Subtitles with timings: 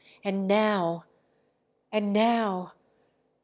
[0.23, 1.05] and now...
[1.91, 2.73] and now